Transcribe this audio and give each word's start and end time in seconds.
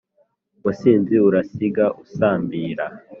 musizi 0.63 1.15
urasiga 1.27 1.85
usambira 2.03 2.85